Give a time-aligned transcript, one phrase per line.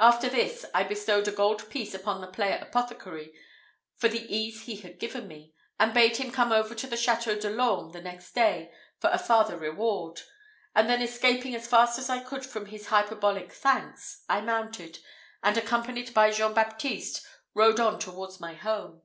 [0.00, 3.32] After this, I bestowed a gold piece upon the player apothecary
[3.94, 7.40] for the ease he had given me, and bade him come over to the Château
[7.40, 10.22] de l'Orme the next day for a farther reward,
[10.74, 14.98] and then escaping as fast as I could from his hyperbolical thanks, I mounted,
[15.40, 17.24] and, accompanied by Jean Baptiste,
[17.54, 19.02] rode on towards my home.